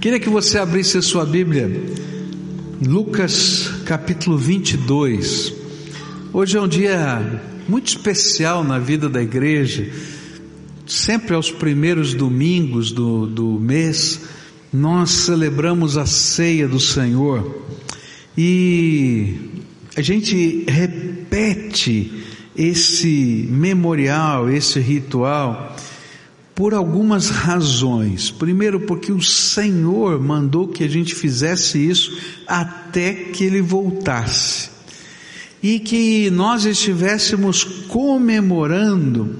[0.00, 1.68] Queria que você abrisse a sua Bíblia,
[2.86, 5.52] Lucas capítulo 22.
[6.32, 9.90] Hoje é um dia muito especial na vida da igreja.
[10.86, 14.20] Sempre aos primeiros domingos do, do mês,
[14.72, 17.66] nós celebramos a ceia do Senhor
[18.36, 19.34] e
[19.96, 22.22] a gente repete
[22.56, 25.76] esse memorial, esse ritual
[26.58, 28.32] por algumas razões.
[28.32, 32.18] Primeiro, porque o Senhor mandou que a gente fizesse isso
[32.48, 34.68] até que Ele voltasse.
[35.62, 39.38] E que nós estivéssemos comemorando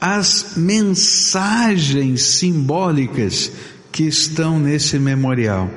[0.00, 3.50] as mensagens simbólicas
[3.90, 5.68] que estão nesse memorial.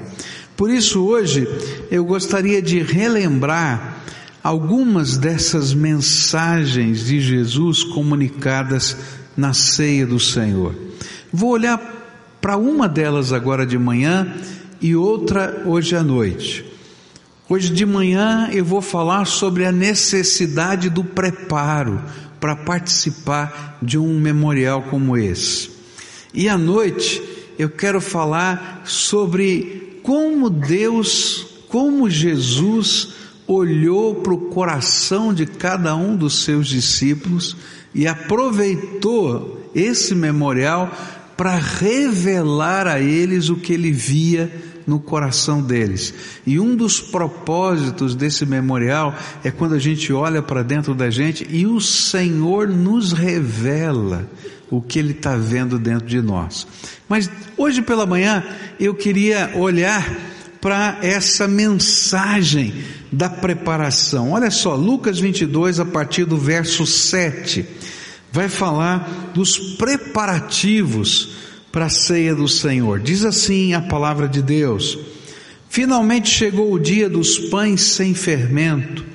[0.55, 1.47] Por isso, hoje,
[1.89, 4.03] eu gostaria de relembrar
[4.43, 8.95] algumas dessas mensagens de Jesus comunicadas
[9.35, 10.75] na ceia do Senhor.
[11.31, 11.79] Vou olhar
[12.41, 14.35] para uma delas agora de manhã
[14.81, 16.65] e outra hoje à noite.
[17.49, 22.01] Hoje de manhã eu vou falar sobre a necessidade do preparo
[22.39, 25.69] para participar de um memorial como esse.
[26.33, 27.21] E à noite
[27.57, 33.09] eu quero falar sobre como Deus, como Jesus
[33.47, 37.55] olhou para o coração de cada um dos seus discípulos
[37.93, 40.91] e aproveitou esse memorial
[41.35, 44.51] para revelar a eles o que ele via
[44.85, 46.13] no coração deles.
[46.45, 51.47] E um dos propósitos desse memorial é quando a gente olha para dentro da gente
[51.49, 54.29] e o Senhor nos revela
[54.69, 56.67] o que Ele está vendo dentro de nós.
[57.07, 58.43] Mas hoje pela manhã
[58.79, 60.17] eu queria olhar
[60.59, 62.73] para essa mensagem
[63.13, 64.31] da preparação.
[64.31, 67.65] Olha só, Lucas 22, a partir do verso 7
[68.31, 71.29] vai falar dos preparativos
[71.71, 72.99] para a ceia do Senhor.
[72.99, 74.97] Diz assim a palavra de Deus:
[75.69, 79.05] Finalmente chegou o dia dos pães sem fermento,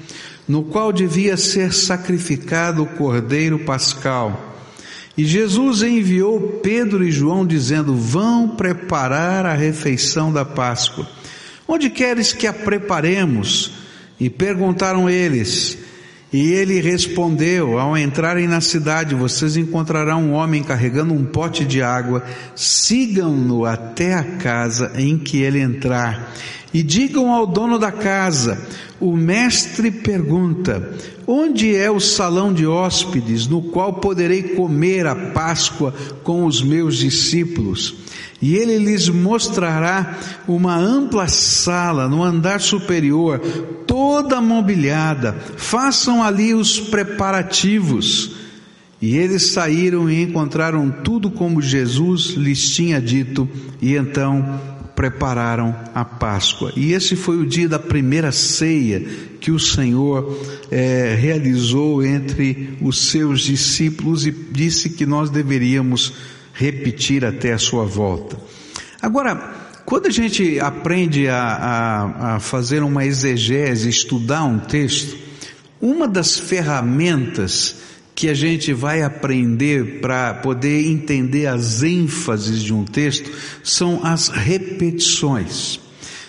[0.46, 4.56] no qual devia ser sacrificado o cordeiro pascal.
[5.16, 11.08] E Jesus enviou Pedro e João dizendo: Vão preparar a refeição da Páscoa.
[11.66, 13.77] Onde queres que a preparemos?
[14.20, 15.78] E perguntaram eles:
[16.32, 21.82] e ele respondeu: Ao entrarem na cidade, vocês encontrarão um homem carregando um pote de
[21.82, 22.22] água.
[22.54, 26.34] Sigam-no até a casa em que ele entrar.
[26.72, 28.60] E digam ao dono da casa:
[29.00, 30.92] O mestre pergunta:
[31.26, 36.98] Onde é o salão de hóspedes no qual poderei comer a Páscoa com os meus
[36.98, 37.94] discípulos?
[38.40, 43.40] E ele lhes mostrará uma ampla sala no andar superior,
[43.86, 45.32] toda mobiliada.
[45.56, 48.36] Façam ali os preparativos.
[49.00, 53.48] E eles saíram e encontraram tudo como Jesus lhes tinha dito,
[53.80, 54.60] e então
[54.98, 56.72] prepararam a Páscoa.
[56.74, 59.06] E esse foi o dia da primeira ceia
[59.40, 60.36] que o Senhor
[60.72, 66.12] é, realizou entre os seus discípulos e disse que nós deveríamos
[66.58, 68.36] repetir até a sua volta.
[69.00, 69.36] Agora,
[69.86, 75.16] quando a gente aprende a, a, a fazer uma exegese, estudar um texto,
[75.80, 77.76] uma das ferramentas
[78.12, 83.30] que a gente vai aprender para poder entender as ênfases de um texto
[83.62, 85.78] são as repetições.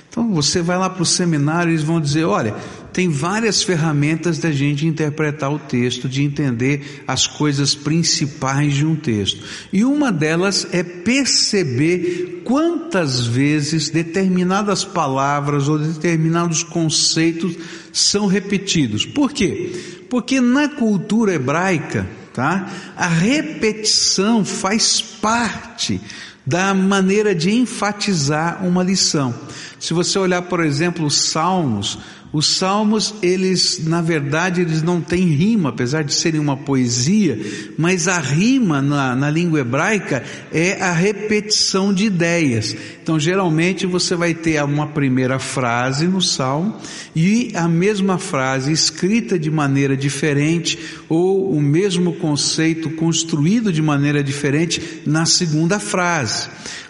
[0.07, 2.55] Então você vai lá para o seminário e eles vão dizer, olha,
[2.99, 8.93] tem várias ferramentas da gente interpretar o texto, de entender as coisas principais de um
[8.93, 9.41] texto.
[9.71, 17.55] E uma delas é perceber quantas vezes determinadas palavras ou determinados conceitos
[17.93, 19.05] são repetidos.
[19.05, 19.71] Por quê?
[20.09, 22.67] Porque na cultura hebraica, tá?
[22.97, 26.01] A repetição faz parte
[26.45, 29.33] da maneira de enfatizar uma lição.
[29.79, 31.97] Se você olhar, por exemplo, os Salmos,
[32.31, 37.39] os salmos, eles, na verdade, eles não têm rima, apesar de serem uma poesia,
[37.75, 40.23] mas a rima na, na língua hebraica
[40.53, 42.75] é a repetição de ideias.
[43.01, 46.75] Então, geralmente, você vai ter uma primeira frase no salmo
[47.15, 50.77] e a mesma frase escrita de maneira diferente
[51.09, 56.47] ou o mesmo conceito construído de maneira diferente na segunda frase.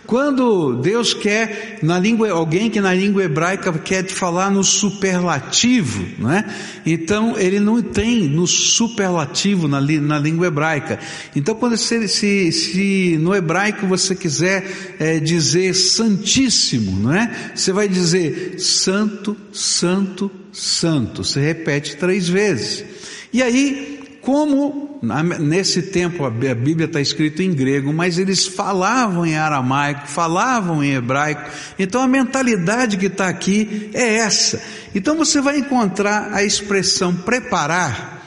[0.10, 6.32] Quando Deus quer, na língua, alguém que na língua hebraica quer falar no superlativo, não
[6.32, 6.44] é?
[6.84, 10.98] Então ele não tem no superlativo na, na língua hebraica.
[11.36, 17.52] Então quando se, se, se no hebraico você quiser é, dizer santíssimo, não é?
[17.54, 21.24] Você vai dizer santo, santo, santo.
[21.24, 22.84] Você repete três vezes.
[23.32, 29.38] E aí, como Nesse tempo a Bíblia está escrita em grego, mas eles falavam em
[29.38, 31.50] aramaico, falavam em hebraico.
[31.78, 34.62] Então a mentalidade que está aqui é essa.
[34.94, 38.26] Então você vai encontrar a expressão preparar,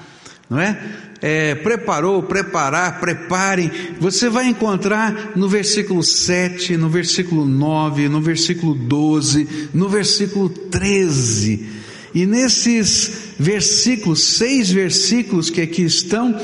[0.49, 0.79] não é?
[1.23, 3.71] é, preparou, preparar, preparem,
[4.01, 11.69] você vai encontrar no versículo 7, no versículo 9, no versículo 12, no versículo 13.
[12.13, 16.41] E nesses versículos, seis versículos que aqui estão,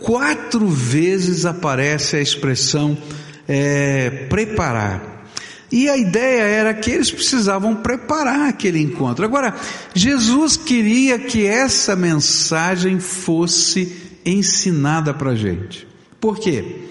[0.00, 2.98] quatro vezes aparece a expressão
[3.46, 5.26] é, preparar.
[5.70, 9.24] E a ideia era que eles precisavam preparar aquele encontro.
[9.24, 9.54] Agora,
[9.94, 13.96] Jesus queria que essa mensagem fosse
[14.26, 15.86] ensinada para a gente.
[16.20, 16.88] Por quê?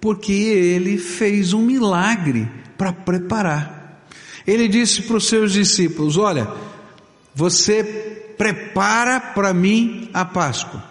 [0.00, 2.48] Porque ele fez um milagre
[2.78, 4.06] para preparar.
[4.46, 6.48] Ele disse para os seus discípulos: Olha,
[7.34, 10.82] você prepara para mim a Páscoa.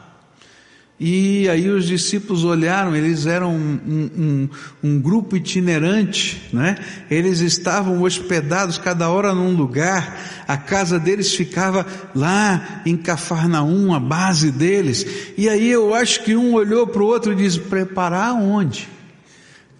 [0.99, 3.79] E aí os discípulos olharam, eles eram um,
[4.15, 4.49] um,
[4.83, 6.75] um, grupo itinerante, né?
[7.09, 13.99] Eles estavam hospedados cada hora num lugar, a casa deles ficava lá em Cafarnaum, a
[13.99, 15.03] base deles.
[15.35, 18.87] E aí eu acho que um olhou para o outro e disse: preparar onde?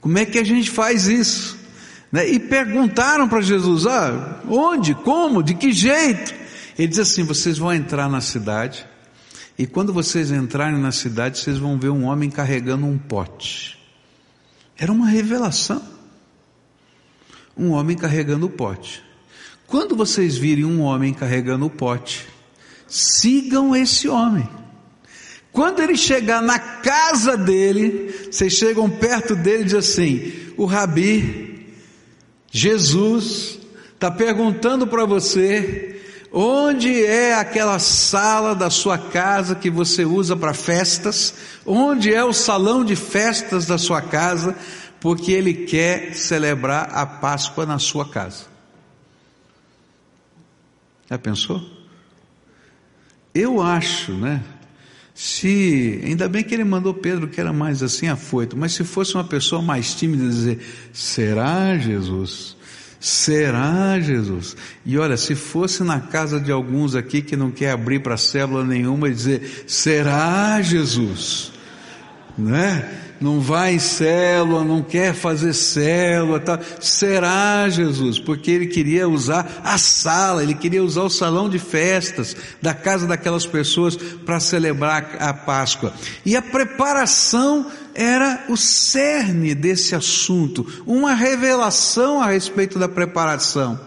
[0.01, 1.55] Como é que a gente faz isso?
[2.11, 2.27] Né?
[2.29, 6.38] E perguntaram para Jesus: ah, onde, como, de que jeito?
[6.79, 8.87] Ele diz assim: vocês vão entrar na cidade
[9.57, 13.77] e quando vocês entrarem na cidade, vocês vão ver um homem carregando um pote.
[14.77, 15.83] Era uma revelação.
[17.57, 19.03] Um homem carregando o pote.
[19.67, 22.25] Quando vocês virem um homem carregando o pote,
[22.87, 24.47] sigam esse homem.
[25.51, 31.75] Quando ele chegar na casa dele, vocês chegam perto dele e dizem assim: o Rabi,
[32.49, 33.59] Jesus,
[33.93, 35.98] está perguntando para você
[36.31, 41.33] Onde é aquela sala da sua casa que você usa para festas?
[41.65, 44.55] Onde é o salão de festas da sua casa?
[44.99, 48.45] Porque ele quer celebrar a Páscoa na sua casa.
[51.09, 51.61] Já pensou?
[53.33, 54.43] Eu acho, né?
[55.15, 59.15] Se, ainda bem que ele mandou Pedro que era mais assim afoito, mas se fosse
[59.15, 62.55] uma pessoa mais tímida dizer, será Jesus?
[62.99, 64.57] Será, Jesus?
[64.85, 68.65] E olha, se fosse na casa de alguns aqui que não quer abrir para célula
[68.65, 71.53] nenhuma e dizer, será, Jesus?
[72.37, 73.08] Né?
[73.21, 76.57] Não vai em célula, não quer fazer célula, tá?
[76.79, 78.17] será Jesus?
[78.17, 83.05] Porque ele queria usar a sala, ele queria usar o salão de festas da casa
[83.05, 85.93] daquelas pessoas para celebrar a Páscoa.
[86.25, 93.77] E a preparação era o cerne desse assunto, uma revelação a respeito da preparação,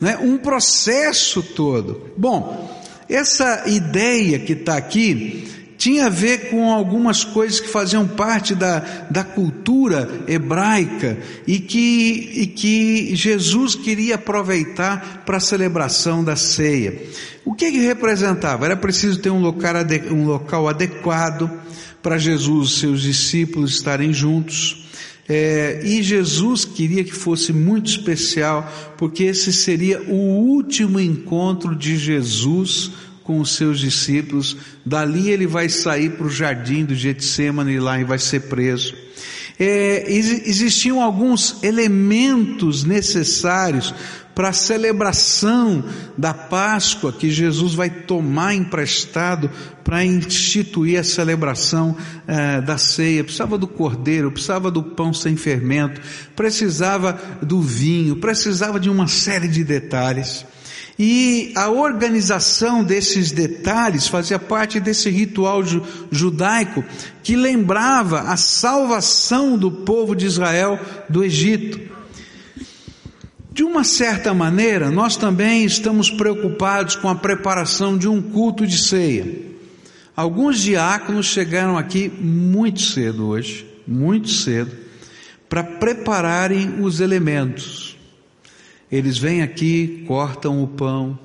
[0.00, 0.16] né?
[0.16, 2.10] um processo todo.
[2.16, 8.54] Bom, essa ideia que está aqui tinha a ver com algumas coisas que faziam parte
[8.54, 16.36] da, da cultura hebraica e que, e que Jesus queria aproveitar para a celebração da
[16.36, 17.02] ceia.
[17.44, 18.64] O que, que representava?
[18.64, 19.74] Era preciso ter um local,
[20.10, 21.50] um local adequado,
[22.02, 24.84] para Jesus e seus discípulos estarem juntos.
[25.26, 31.96] É, e Jesus queria que fosse muito especial, porque esse seria o último encontro de
[31.96, 32.92] Jesus
[33.24, 34.56] com os seus discípulos.
[34.84, 38.94] Dali ele vai sair para o jardim do Getsemane e lá e vai ser preso.
[39.58, 43.94] É, existiam alguns elementos necessários
[44.34, 45.84] para a celebração
[46.18, 49.48] da Páscoa que Jesus vai tomar emprestado
[49.84, 53.22] para instituir a celebração eh, da ceia.
[53.22, 56.00] Precisava do cordeiro, precisava do pão sem fermento,
[56.34, 60.44] precisava do vinho, precisava de uma série de detalhes.
[60.98, 65.60] E a organização desses detalhes fazia parte desse ritual
[66.10, 66.84] judaico
[67.22, 71.80] que lembrava a salvação do povo de Israel do Egito.
[73.52, 78.78] De uma certa maneira, nós também estamos preocupados com a preparação de um culto de
[78.78, 79.54] ceia.
[80.16, 84.70] Alguns diáconos chegaram aqui muito cedo hoje, muito cedo,
[85.48, 87.93] para prepararem os elementos.
[88.94, 91.18] Eles vêm aqui, cortam o pão,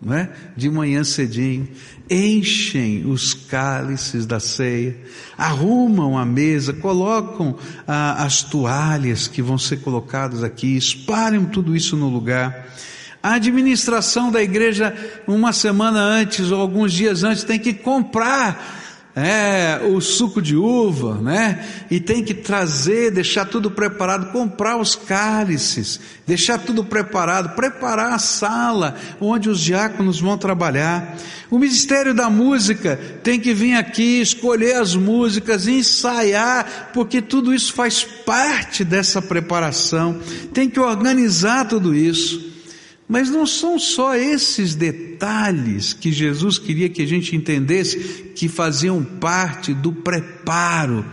[0.00, 0.30] não é?
[0.56, 1.68] De manhã cedinho,
[2.08, 4.96] enchem os cálices da ceia,
[5.36, 7.54] arrumam a mesa, colocam
[7.86, 12.66] ah, as toalhas que vão ser colocadas aqui, espalham tudo isso no lugar.
[13.22, 14.94] A administração da igreja,
[15.26, 18.75] uma semana antes ou alguns dias antes, tem que comprar
[19.18, 21.66] é, o suco de uva, né?
[21.90, 28.18] E tem que trazer, deixar tudo preparado, comprar os cálices, deixar tudo preparado, preparar a
[28.18, 31.16] sala onde os diáconos vão trabalhar.
[31.50, 37.72] O Ministério da Música tem que vir aqui, escolher as músicas, ensaiar, porque tudo isso
[37.72, 40.20] faz parte dessa preparação.
[40.52, 42.55] Tem que organizar tudo isso.
[43.08, 49.02] Mas não são só esses detalhes que Jesus queria que a gente entendesse que faziam
[49.02, 51.04] parte do preparo,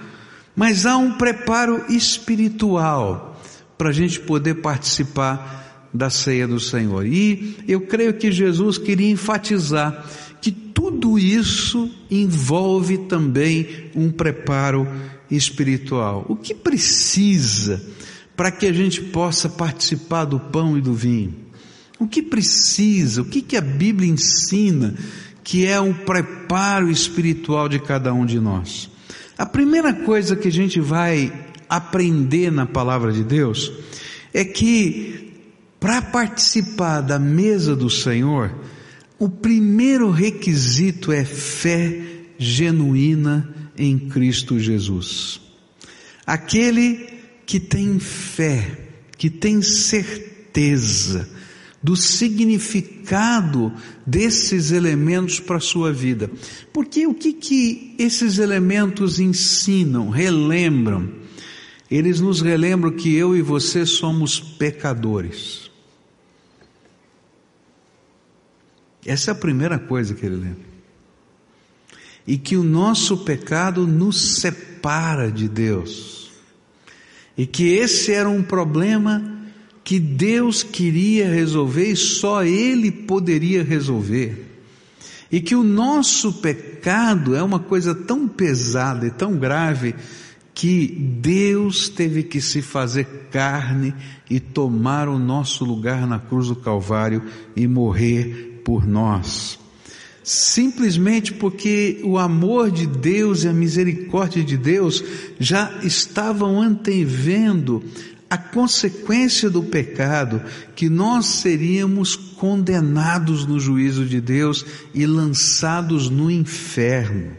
[0.55, 3.39] mas há um preparo espiritual
[3.77, 7.05] para a gente poder participar da ceia do Senhor.
[7.05, 10.03] E eu creio que Jesus queria enfatizar
[10.41, 14.88] que tudo isso envolve também um preparo
[15.29, 16.25] espiritual.
[16.27, 17.81] O que precisa
[18.35, 21.42] para que a gente possa participar do pão e do vinho?
[22.03, 24.93] O que precisa, o que, que a Bíblia ensina
[25.41, 28.89] que é o preparo espiritual de cada um de nós?
[29.38, 31.31] A primeira coisa que a gente vai
[31.69, 33.72] aprender na palavra de Deus
[34.33, 35.31] é que
[35.79, 38.53] para participar da mesa do Senhor,
[39.17, 42.01] o primeiro requisito é fé
[42.38, 45.39] genuína em Cristo Jesus.
[46.27, 47.07] Aquele
[47.45, 51.29] que tem fé, que tem certeza,
[51.83, 53.73] do significado
[54.07, 56.31] desses elementos para a sua vida.
[56.71, 61.11] Porque o que, que esses elementos ensinam, relembram?
[61.91, 65.69] Eles nos relembram que eu e você somos pecadores.
[69.05, 70.73] Essa é a primeira coisa que ele lembra.
[72.25, 76.31] E que o nosso pecado nos separa de Deus.
[77.37, 79.42] E que esse era um problema
[79.83, 84.51] que Deus queria resolver e só Ele poderia resolver.
[85.31, 89.95] E que o nosso pecado é uma coisa tão pesada e tão grave
[90.53, 90.87] que
[91.19, 93.93] Deus teve que se fazer carne
[94.29, 97.23] e tomar o nosso lugar na cruz do Calvário
[97.55, 99.59] e morrer por nós.
[100.23, 105.03] Simplesmente porque o amor de Deus e a misericórdia de Deus
[105.37, 107.83] já estavam antevendo
[108.33, 110.41] a consequência do pecado
[110.75, 117.33] que nós seríamos condenados no juízo de Deus e lançados no inferno.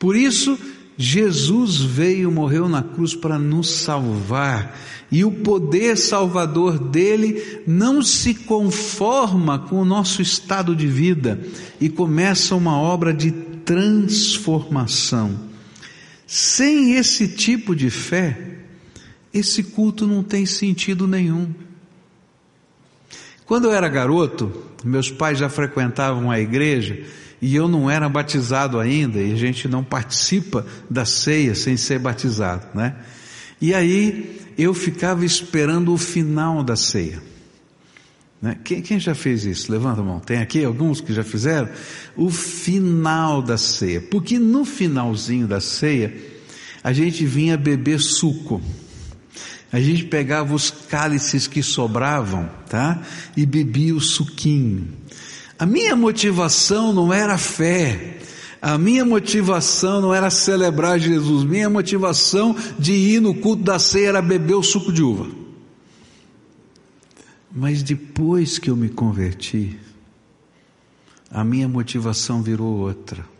[0.00, 0.58] Por isso,
[0.98, 4.76] Jesus veio, morreu na cruz para nos salvar,
[5.12, 11.40] e o poder salvador dele não se conforma com o nosso estado de vida
[11.80, 15.38] e começa uma obra de transformação.
[16.26, 18.45] Sem esse tipo de fé,
[19.38, 21.52] esse culto não tem sentido nenhum.
[23.44, 24.52] Quando eu era garoto,
[24.84, 27.04] meus pais já frequentavam a igreja
[27.40, 31.98] e eu não era batizado ainda, e a gente não participa da ceia sem ser
[31.98, 32.96] batizado, né?
[33.60, 37.22] E aí eu ficava esperando o final da ceia.
[38.40, 38.58] Né?
[38.64, 39.70] Quem, quem, já fez isso?
[39.70, 40.20] Levanta a mão.
[40.20, 41.68] Tem aqui alguns que já fizeram?
[42.16, 44.00] O final da ceia.
[44.00, 46.14] Porque no finalzinho da ceia,
[46.82, 48.60] a gente vinha beber suco
[49.72, 53.02] a gente pegava os cálices que sobravam, tá?
[53.36, 54.88] E bebia o suquinho.
[55.58, 58.18] A minha motivação não era fé.
[58.62, 61.44] A minha motivação não era celebrar Jesus.
[61.44, 65.28] Minha motivação de ir no culto da ceia era beber o suco de uva.
[67.50, 69.78] Mas depois que eu me converti,
[71.30, 73.35] a minha motivação virou outra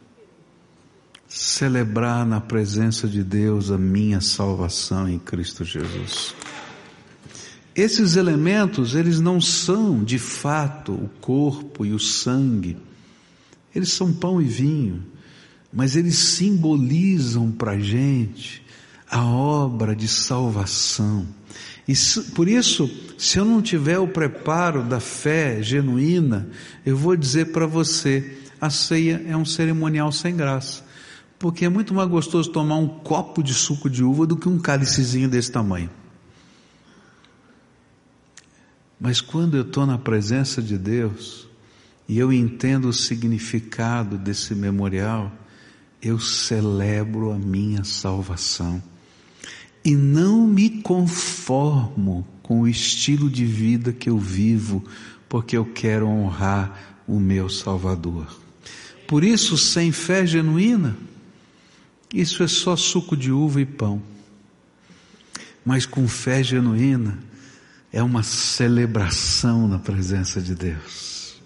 [1.29, 6.35] celebrar na presença de Deus a minha salvação em Cristo Jesus.
[7.75, 12.77] Esses elementos, eles não são de fato o corpo e o sangue,
[13.75, 15.05] eles são pão e vinho,
[15.71, 18.65] mas eles simbolizam para a gente
[19.11, 21.27] a obra de salvação.
[21.87, 21.93] E
[22.35, 26.49] por isso, se eu não tiver o preparo da fé genuína,
[26.85, 30.86] eu vou dizer para você, a ceia é um cerimonial sem graça.
[31.39, 34.59] Porque é muito mais gostoso tomar um copo de suco de uva do que um
[34.59, 35.91] cálicezinho desse tamanho.
[38.99, 41.47] Mas quando eu estou na presença de Deus
[42.09, 45.31] e eu entendo o significado desse memorial,
[46.01, 48.83] eu celebro a minha salvação
[49.85, 54.83] e não me conformo com o estilo de vida que eu vivo,
[55.29, 58.27] porque eu quero honrar o meu Salvador.
[59.07, 60.97] Por isso, sem fé genuína,
[62.13, 64.03] isso é só suco de uva e pão.
[65.65, 67.19] Mas com fé genuína,
[67.93, 71.37] é uma celebração na presença de Deus.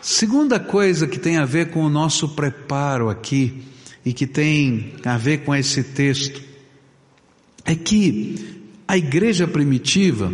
[0.00, 3.64] Segunda coisa que tem a ver com o nosso preparo aqui
[4.04, 6.40] e que tem a ver com esse texto
[7.64, 10.32] é que a igreja primitiva,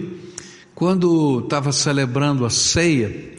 [0.74, 3.34] quando estava celebrando a ceia,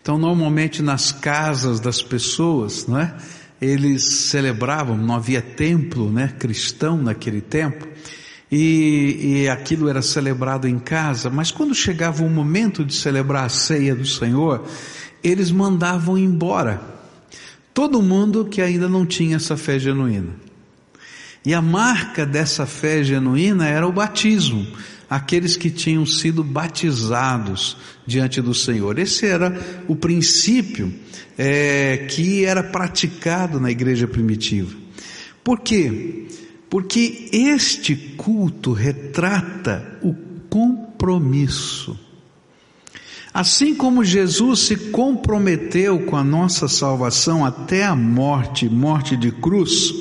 [0.00, 3.16] então normalmente nas casas das pessoas, não é?
[3.60, 7.86] Eles celebravam, não havia templo, né, cristão naquele tempo,
[8.50, 13.48] e, e aquilo era celebrado em casa, mas quando chegava o momento de celebrar a
[13.48, 14.64] ceia do Senhor,
[15.22, 16.80] eles mandavam embora
[17.72, 20.49] todo mundo que ainda não tinha essa fé genuína.
[21.44, 24.66] E a marca dessa fé genuína era o batismo,
[25.08, 28.98] aqueles que tinham sido batizados diante do Senhor.
[28.98, 30.92] Esse era o princípio
[31.38, 34.76] é, que era praticado na igreja primitiva.
[35.42, 36.26] Por quê?
[36.68, 40.14] Porque este culto retrata o
[40.48, 41.98] compromisso
[43.32, 49.94] Assim como Jesus se comprometeu com a nossa salvação até a morte, morte de cruz,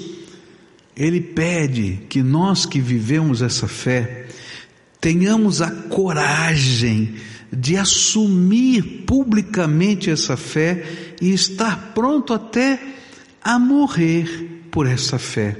[0.99, 4.25] ele pede que nós que vivemos essa fé
[4.99, 7.15] tenhamos a coragem
[7.51, 10.83] de assumir publicamente essa fé
[11.21, 12.79] e estar pronto até
[13.41, 15.57] a morrer por essa fé.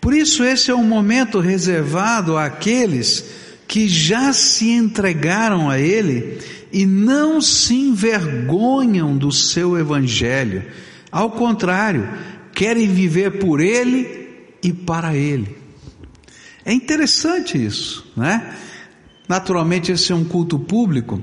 [0.00, 3.24] Por isso, esse é um momento reservado àqueles
[3.68, 6.38] que já se entregaram a Ele
[6.72, 10.64] e não se envergonham do seu Evangelho.
[11.10, 12.08] Ao contrário,
[12.56, 14.28] querem viver por Ele
[14.62, 15.58] e para Ele.
[16.64, 18.56] É interessante isso, né?
[19.28, 21.22] Naturalmente, esse é um culto público,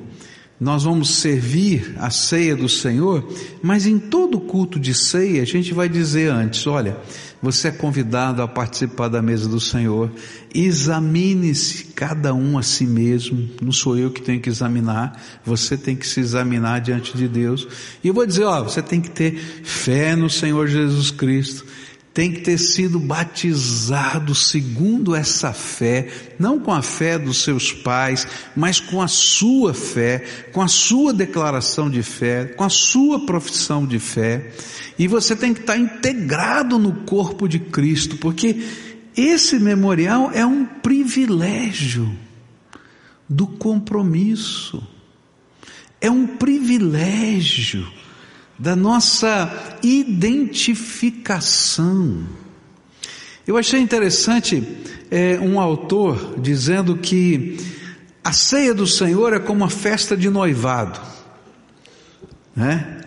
[0.59, 3.27] nós vamos servir a ceia do Senhor,
[3.61, 6.97] mas em todo culto de ceia a gente vai dizer antes: olha,
[7.41, 10.09] você é convidado a participar da mesa do Senhor.
[10.55, 13.49] Examine-se cada um a si mesmo.
[13.61, 15.21] Não sou eu que tenho que examinar.
[15.43, 17.67] Você tem que se examinar diante de Deus.
[18.01, 21.65] E eu vou dizer, ó, você tem que ter fé no Senhor Jesus Cristo
[22.13, 28.27] tem que ter sido batizado segundo essa fé, não com a fé dos seus pais,
[28.55, 33.85] mas com a sua fé, com a sua declaração de fé, com a sua profissão
[33.87, 34.51] de fé.
[34.99, 38.61] E você tem que estar integrado no corpo de Cristo, porque
[39.17, 42.15] esse memorial é um privilégio
[43.27, 44.87] do compromisso.
[45.99, 47.87] É um privilégio
[48.57, 52.27] da nossa identificação.
[53.45, 54.63] Eu achei interessante
[55.11, 57.57] é, um autor dizendo que
[58.23, 61.01] a ceia do Senhor é como uma festa de noivado,
[62.55, 63.01] né?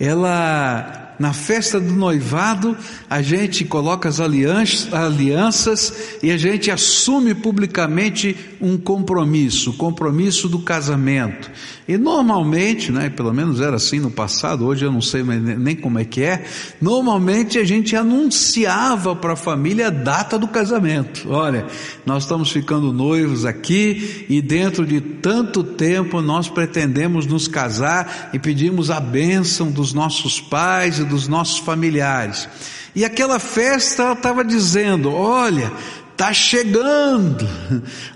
[0.00, 2.76] Ela na festa do noivado,
[3.08, 10.58] a gente coloca as alianças, e a gente assume publicamente um compromisso, o compromisso do
[10.58, 11.50] casamento.
[11.86, 15.98] E normalmente, né, pelo menos era assim no passado, hoje eu não sei nem como
[15.98, 16.44] é que é,
[16.80, 21.28] normalmente a gente anunciava para a família a data do casamento.
[21.28, 21.66] Olha,
[22.06, 28.38] nós estamos ficando noivos aqui e dentro de tanto tempo nós pretendemos nos casar e
[28.38, 32.48] pedimos a bênção dos nossos pais e dos nossos familiares.
[32.94, 35.72] E aquela festa ela estava dizendo: olha,
[36.12, 37.46] está chegando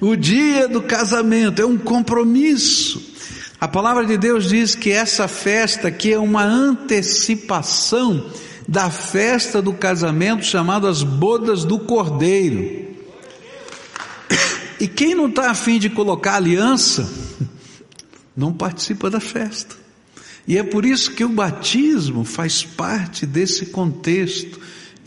[0.01, 3.17] o dia do casamento, é um compromisso.
[3.61, 8.25] A palavra de Deus diz que essa festa aqui é uma antecipação
[8.69, 12.87] da festa do casamento chamada as bodas do cordeiro.
[14.79, 17.11] E quem não está afim de colocar aliança,
[18.37, 19.75] não participa da festa.
[20.49, 24.59] E é por isso que o batismo faz parte desse contexto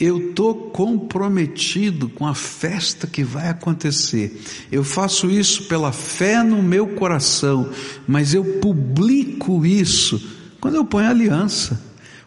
[0.02, 4.42] eu estou comprometido com a festa que vai acontecer.
[4.72, 7.70] Eu faço isso pela fé no meu coração,
[8.08, 10.20] mas eu publico isso
[10.60, 11.80] quando eu ponho aliança,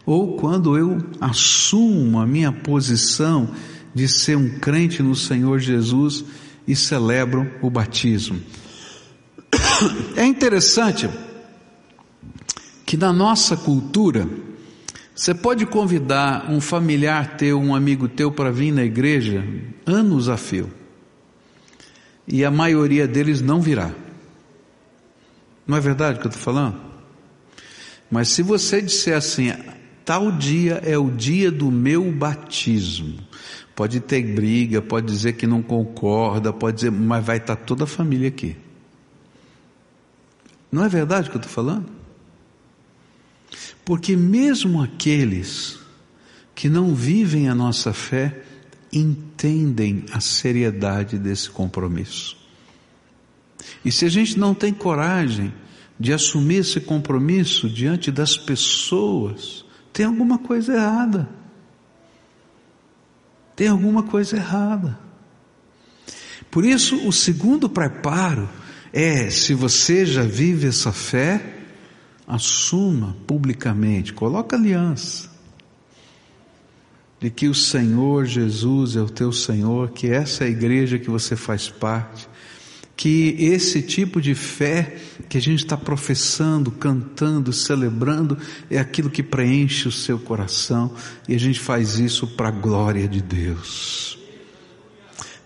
[0.05, 3.49] ou quando eu assumo a minha posição
[3.93, 6.23] de ser um crente no Senhor Jesus
[6.65, 8.39] e celebro o batismo.
[10.15, 11.09] É interessante
[12.85, 14.27] que na nossa cultura,
[15.13, 19.43] você pode convidar um familiar teu, um amigo teu para vir na igreja
[19.85, 20.71] anos a fio.
[22.27, 23.91] E a maioria deles não virá.
[25.65, 26.79] Não é verdade o que eu estou falando?
[28.09, 29.51] Mas se você disser assim,
[30.03, 33.17] tal dia é o dia do meu batismo,
[33.75, 37.87] pode ter briga, pode dizer que não concorda, pode dizer, mas vai estar toda a
[37.87, 38.55] família aqui.
[40.71, 42.04] Não é verdade o que eu estou falando?
[43.85, 45.79] Porque mesmo aqueles
[46.55, 48.41] que não vivem a nossa fé
[48.91, 52.35] entendem a seriedade desse compromisso.
[53.83, 55.53] E se a gente não tem coragem
[55.99, 61.29] de assumir esse compromisso diante das pessoas, tem alguma coisa errada.
[63.55, 64.99] Tem alguma coisa errada.
[66.49, 68.49] Por isso, o segundo preparo
[68.91, 71.54] é: se você já vive essa fé,
[72.27, 75.35] assuma publicamente, coloca aliança
[77.19, 81.09] de que o Senhor Jesus é o teu Senhor, que essa é a igreja que
[81.09, 82.27] você faz parte,
[82.95, 84.95] que esse tipo de fé
[85.27, 88.37] que a gente está professando, cantando, celebrando,
[88.69, 90.93] é aquilo que preenche o seu coração
[91.27, 94.17] e a gente faz isso para a glória de Deus.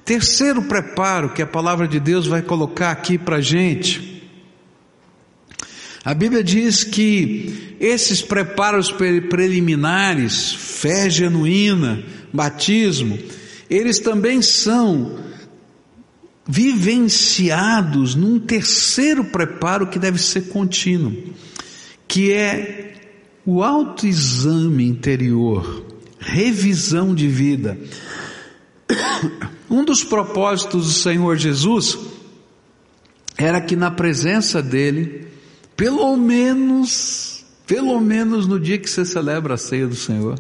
[0.04, 4.19] Terceiro preparo que a palavra de Deus vai colocar aqui para a gente.
[6.04, 13.20] A Bíblia diz que esses preparos preliminares, fé genuína, batismo,
[13.70, 15.20] eles também são
[16.48, 21.16] vivenciados num terceiro preparo que deve ser contínuo,
[22.08, 22.94] que é
[23.46, 25.86] o autoexame interior,
[26.20, 27.78] revisão de vida.
[29.72, 31.96] Um dos propósitos do Senhor Jesus
[33.38, 35.28] era que na presença dele,
[35.80, 40.40] pelo menos, pelo menos no dia que você celebra a ceia do Senhor,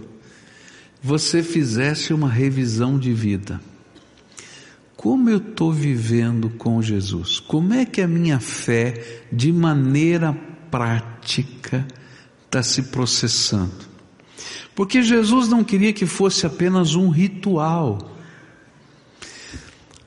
[1.01, 3.59] você fizesse uma revisão de vida
[5.01, 7.39] como eu estou vivendo com Jesus?
[7.39, 10.33] Como é que a minha fé, de maneira
[10.69, 11.87] prática,
[12.43, 13.87] está se processando?
[14.75, 18.18] Porque Jesus não queria que fosse apenas um ritual,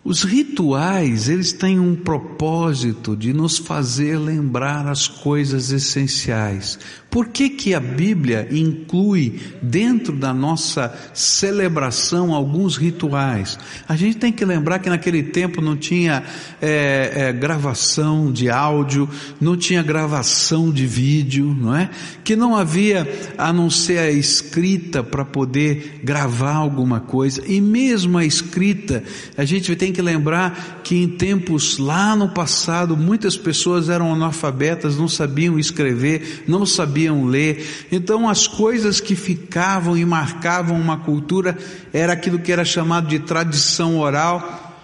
[0.04, 6.78] os rituais, eles têm um propósito de nos fazer lembrar as coisas essenciais.
[7.12, 13.58] Por que que a Bíblia inclui dentro da nossa celebração alguns rituais?
[13.86, 16.22] A gente tem que lembrar que naquele tempo não tinha
[16.58, 19.06] é, é, gravação de áudio,
[19.38, 21.90] não tinha gravação de vídeo, não é?
[22.24, 27.42] Que não havia a não ser a escrita para poder gravar alguma coisa.
[27.46, 29.04] E mesmo a escrita,
[29.36, 34.96] a gente tem que lembrar que em tempos lá no passado, muitas pessoas eram analfabetas,
[34.96, 37.86] não sabiam escrever, não sabiam ler.
[37.90, 41.56] Então as coisas que ficavam e marcavam uma cultura
[41.92, 44.76] era aquilo que era chamado de tradição oral,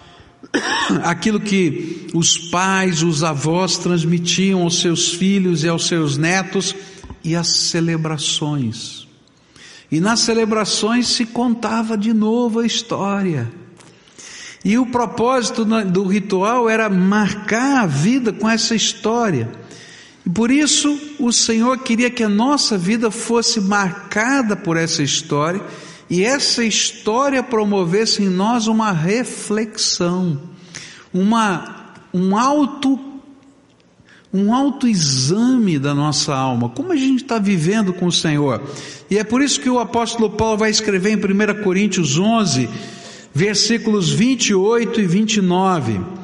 [1.03, 6.75] aquilo que os pais, os avós transmitiam aos seus filhos e aos seus netos
[7.23, 9.07] e as celebrações.
[9.91, 13.51] E nas celebrações se contava de novo a história.
[14.63, 19.49] E o propósito do ritual era marcar a vida com essa história.
[20.33, 25.61] Por isso o Senhor queria que a nossa vida fosse marcada por essa história
[26.09, 30.39] e essa história promovesse em nós uma reflexão,
[31.13, 32.99] uma, um auto
[34.31, 38.61] um autoexame da nossa alma, como a gente está vivendo com o Senhor.
[39.09, 42.69] E é por isso que o apóstolo Paulo vai escrever em 1 Coríntios 11,
[43.33, 46.18] versículos 28 e 29.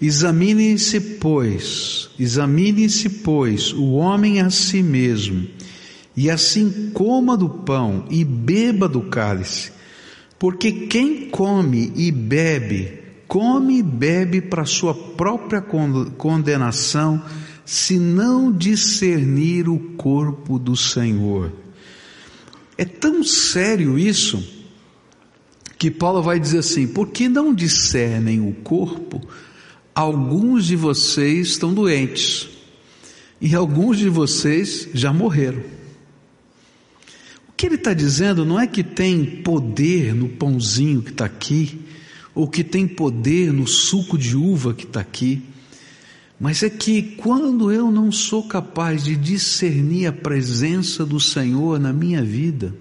[0.00, 5.48] Examine-se, pois, examine-se, pois, o homem a si mesmo,
[6.16, 9.72] e assim coma do pão e beba do cálice,
[10.38, 17.20] porque quem come e bebe, come e bebe para sua própria condenação,
[17.64, 21.52] se não discernir o corpo do Senhor.
[22.78, 24.42] É tão sério isso,
[25.76, 29.20] que Paulo vai dizer assim: porque não discernem o corpo,
[29.98, 32.48] alguns de vocês estão doentes,
[33.40, 35.60] e alguns de vocês já morreram.
[37.48, 41.80] O que ele está dizendo não é que tem poder no pãozinho que está aqui,
[42.32, 45.42] ou que tem poder no suco de uva que está aqui,
[46.38, 51.92] mas é que quando eu não sou capaz de discernir a presença do Senhor na
[51.92, 52.72] minha vida,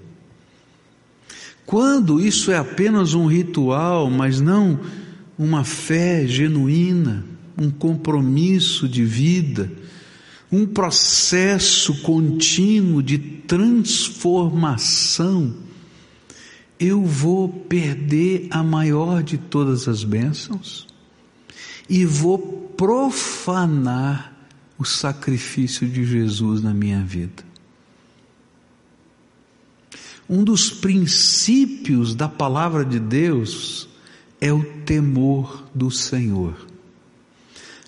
[1.65, 4.79] quando isso é apenas um ritual, mas não
[5.37, 7.23] uma fé genuína,
[7.57, 9.69] um compromisso de vida,
[10.51, 15.53] um processo contínuo de transformação,
[16.79, 20.85] eu vou perder a maior de todas as bênçãos
[21.89, 22.37] e vou
[22.77, 24.33] profanar
[24.77, 27.43] o sacrifício de Jesus na minha vida.
[30.29, 33.87] Um dos princípios da palavra de Deus
[34.39, 36.55] é o temor do Senhor.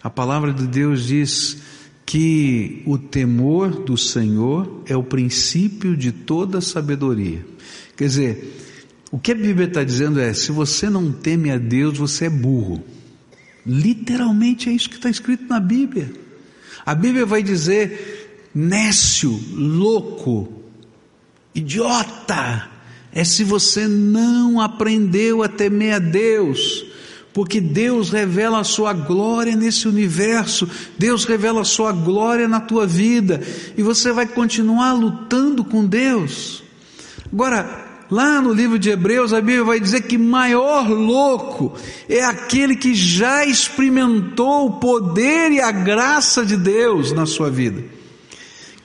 [0.01, 1.57] A palavra de Deus diz
[2.05, 7.45] que o temor do Senhor é o princípio de toda sabedoria.
[7.95, 8.57] Quer dizer,
[9.11, 12.29] o que a Bíblia está dizendo é: se você não teme a Deus, você é
[12.29, 12.83] burro.
[13.65, 16.11] Literalmente é isso que está escrito na Bíblia.
[16.85, 20.51] A Bíblia vai dizer nécio, louco,
[21.53, 22.69] idiota,
[23.13, 26.85] é se você não aprendeu a temer a Deus,
[27.33, 32.85] porque Deus revela a sua glória nesse universo, Deus revela a sua glória na tua
[32.85, 33.41] vida,
[33.77, 36.63] e você vai continuar lutando com Deus.
[37.31, 41.73] Agora, lá no livro de Hebreus, a Bíblia vai dizer que maior louco
[42.07, 47.83] é aquele que já experimentou o poder e a graça de Deus na sua vida,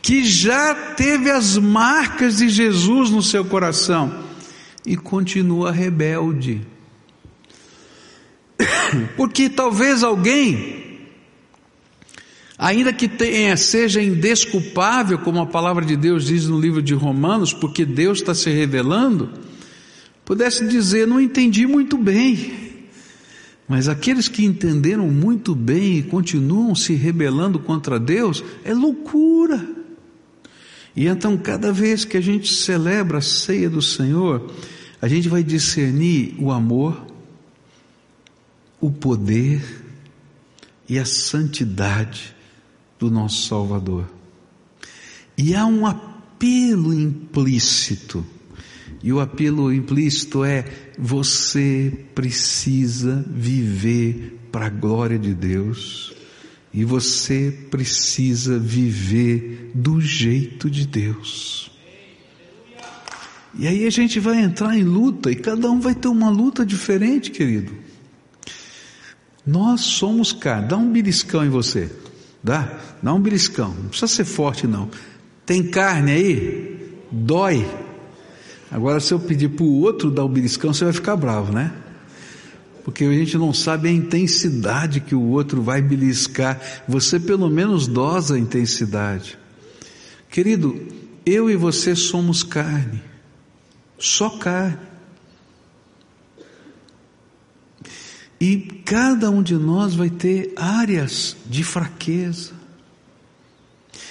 [0.05, 4.23] que já teve as marcas de Jesus no seu coração
[4.85, 6.61] e continua rebelde
[9.17, 11.01] porque talvez alguém,
[12.59, 17.55] ainda que tenha, seja indesculpável, como a palavra de Deus diz no livro de Romanos,
[17.55, 19.31] porque Deus está se revelando,
[20.23, 22.63] pudesse dizer: Não entendi muito bem.
[23.67, 29.74] Mas aqueles que entenderam muito bem e continuam se rebelando contra Deus, é loucura.
[30.97, 34.51] E então, cada vez que a gente celebra a ceia do Senhor,
[35.03, 37.05] a gente vai discernir o amor,
[38.81, 39.83] o poder
[40.89, 42.35] e a santidade
[42.99, 44.09] do nosso Salvador.
[45.37, 48.25] E há um apelo implícito.
[49.03, 50.65] E o apelo implícito é:
[50.97, 56.14] você precisa viver para a glória de Deus.
[56.75, 61.71] E você precisa viver do jeito de Deus.
[63.57, 66.67] E aí a gente vai entrar em luta, e cada um vai ter uma luta
[66.67, 67.73] diferente, querido.
[69.47, 70.67] Nós somos carne.
[70.67, 71.89] Dá um beliscão em você.
[72.43, 72.81] Dá?
[73.01, 73.69] Dá um beliscão.
[73.69, 74.91] Não precisa ser forte, não.
[75.47, 76.99] Tem carne aí?
[77.13, 77.65] Dói.
[78.69, 81.73] Agora, se eu pedir para o outro dar um beliscão, você vai ficar bravo, né?
[82.85, 86.61] Porque a gente não sabe a intensidade que o outro vai beliscar.
[86.87, 89.39] Você, pelo menos, dosa a intensidade.
[90.31, 90.87] Querido,
[91.25, 93.03] eu e você somos carne.
[93.99, 94.77] Só carne.
[98.39, 102.53] E cada um de nós vai ter áreas de fraqueza,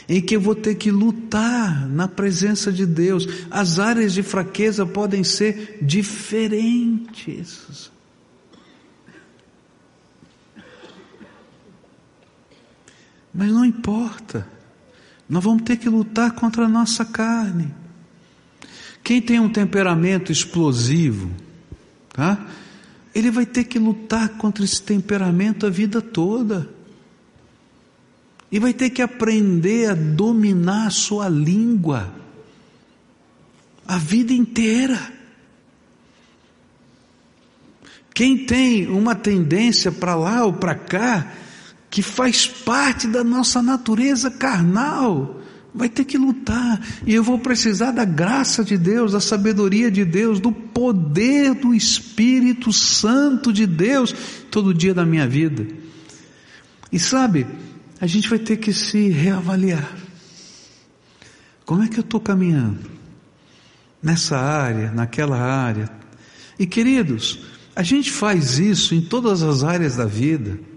[0.09, 3.27] em que eu vou ter que lutar na presença de Deus.
[3.51, 7.92] As áreas de fraqueza podem ser diferentes.
[13.33, 14.47] Mas não importa,
[15.27, 17.73] nós vamos ter que lutar contra a nossa carne.
[19.03, 21.31] Quem tem um temperamento explosivo,
[22.13, 22.45] tá?
[23.13, 26.69] ele vai ter que lutar contra esse temperamento a vida toda.
[28.51, 32.13] E vai ter que aprender a dominar a sua língua
[33.85, 35.11] a vida inteira.
[38.13, 41.33] Quem tem uma tendência para lá ou para cá,
[41.93, 45.39] que faz parte da nossa natureza carnal,
[45.71, 50.03] vai ter que lutar, e eu vou precisar da graça de Deus, da sabedoria de
[50.03, 54.11] Deus, do poder do Espírito Santo de Deus
[54.49, 55.67] todo dia da minha vida.
[56.91, 57.45] E sabe,
[58.01, 59.95] a gente vai ter que se reavaliar.
[61.63, 62.89] Como é que eu estou caminhando?
[64.01, 65.91] Nessa área, naquela área.
[66.57, 67.41] E queridos,
[67.75, 70.72] a gente faz isso em todas as áreas da vida.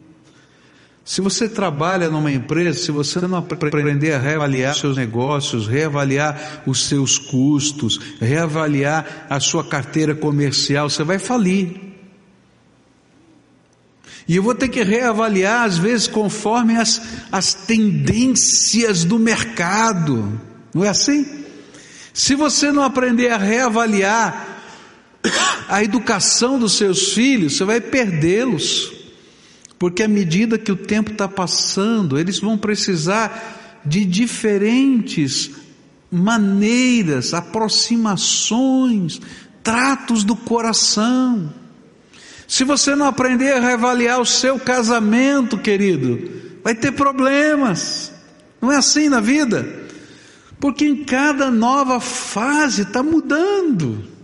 [1.07, 6.89] Se você trabalha numa empresa, se você não aprender a reavaliar seus negócios, reavaliar os
[6.89, 11.77] seus custos, reavaliar a sua carteira comercial, você vai falir.
[14.27, 20.41] E eu vou ter que reavaliar, às vezes, conforme as, as tendências do mercado.
[20.75, 21.25] Não é assim?
[22.13, 24.61] Se você não aprender a reavaliar
[25.71, 28.96] a educação dos seus filhos, você vai perdê-los.
[29.79, 35.51] Porque à medida que o tempo está passando, eles vão precisar de diferentes
[36.11, 39.21] maneiras, aproximações,
[39.63, 41.53] tratos do coração.
[42.49, 46.31] Se você não aprender a reavaliar o seu casamento, querido,
[46.63, 48.13] vai ter problemas.
[48.61, 49.85] Não é assim na vida?
[50.59, 54.16] Porque em cada nova fase está mudando.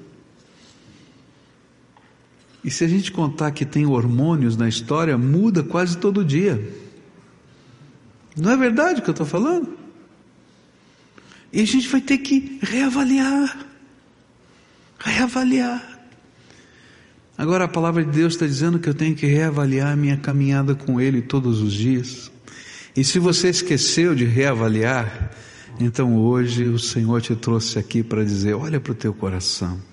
[2.65, 6.63] E se a gente contar que tem hormônios na história, muda quase todo dia.
[8.37, 9.77] Não é verdade o que eu estou falando?
[11.53, 13.67] E a gente vai ter que reavaliar.
[14.99, 16.01] Reavaliar.
[17.37, 20.75] Agora a palavra de Deus está dizendo que eu tenho que reavaliar a minha caminhada
[20.75, 22.31] com Ele todos os dias.
[22.95, 25.33] E se você esqueceu de reavaliar,
[25.81, 29.92] então hoje o Senhor te trouxe aqui para dizer: olha para o teu coração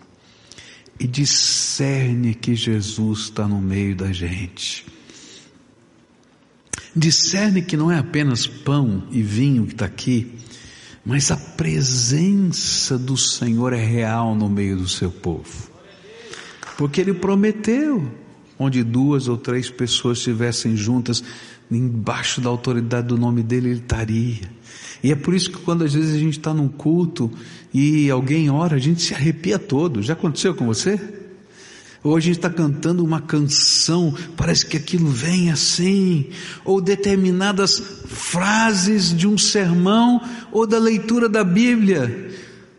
[0.99, 4.85] e discerne que Jesus está no meio da gente.
[6.95, 10.35] discerne que não é apenas pão e vinho que está aqui,
[11.05, 15.69] mas a presença do Senhor é real no meio do seu povo.
[16.77, 18.12] Porque Ele prometeu,
[18.57, 21.23] onde duas ou três pessoas estivessem juntas,
[21.71, 24.49] embaixo da autoridade do nome dele, Ele estaria.
[25.03, 27.31] E é por isso que quando às vezes a gente está num culto
[27.73, 30.01] e alguém ora, a gente se arrepia todo.
[30.01, 30.99] Já aconteceu com você?
[32.01, 36.29] Ou a gente está cantando uma canção, parece que aquilo vem assim,
[36.63, 42.31] ou determinadas frases de um sermão ou da leitura da Bíblia.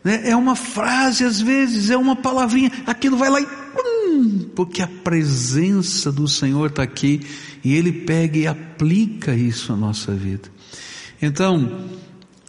[0.03, 0.29] Né?
[0.29, 4.87] É uma frase às vezes, é uma palavrinha, aquilo vai lá e hum, porque a
[4.87, 7.21] presença do Senhor está aqui
[7.63, 10.49] e Ele pega e aplica isso à nossa vida.
[11.21, 11.85] Então,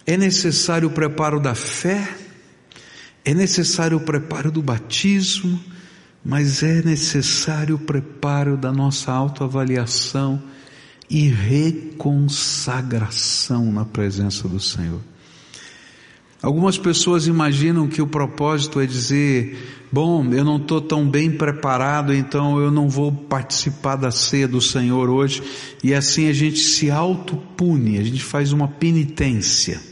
[0.07, 2.17] é necessário o preparo da fé,
[3.25, 5.61] é necessário o preparo do batismo,
[6.25, 10.43] mas é necessário o preparo da nossa autoavaliação
[11.09, 15.01] e reconsagração na presença do Senhor.
[16.43, 22.13] Algumas pessoas imaginam que o propósito é dizer, bom, eu não estou tão bem preparado,
[22.13, 25.41] então eu não vou participar da ceia do Senhor hoje,
[25.85, 29.92] e assim a gente se autopune, a gente faz uma penitência.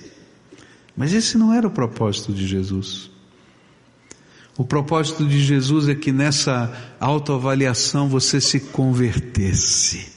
[1.00, 3.10] Mas esse não era o propósito de Jesus.
[4.54, 10.08] O propósito de Jesus é que nessa autoavaliação você se convertesse.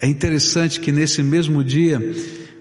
[0.00, 1.98] É interessante que nesse mesmo dia,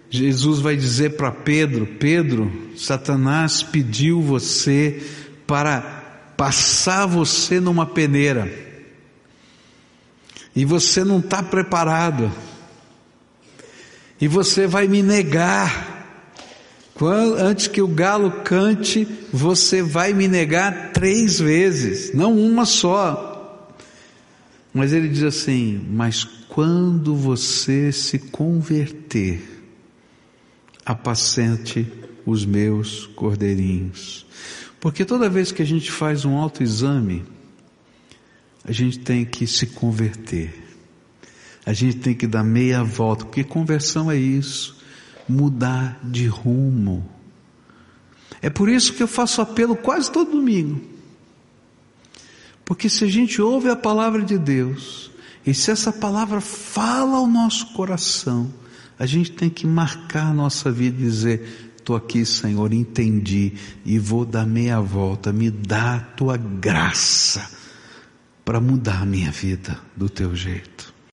[0.10, 5.04] Jesus vai dizer para Pedro: Pedro, Satanás pediu você
[5.46, 5.82] para
[6.36, 8.52] passar você numa peneira,
[10.56, 12.32] e você não está preparado,
[14.20, 15.91] e você vai me negar.
[17.02, 23.68] Quando, antes que o galo cante, você vai me negar três vezes, não uma só.
[24.72, 29.42] Mas ele diz assim: Mas quando você se converter,
[30.86, 31.92] apacente
[32.24, 34.28] os meus cordeirinhos.
[34.80, 37.26] Porque toda vez que a gente faz um autoexame,
[38.64, 40.54] a gente tem que se converter.
[41.66, 44.81] A gente tem que dar meia volta, porque conversão é isso
[45.32, 47.10] mudar de rumo.
[48.42, 50.82] É por isso que eu faço apelo quase todo domingo.
[52.66, 55.12] Porque se a gente ouve a palavra de Deus,
[55.46, 58.52] e se essa palavra fala ao nosso coração,
[58.98, 63.98] a gente tem que marcar a nossa vida e dizer: Estou aqui, Senhor, entendi e
[63.98, 67.50] vou dar meia volta, me dá a tua graça
[68.46, 70.91] para mudar a minha vida do teu jeito.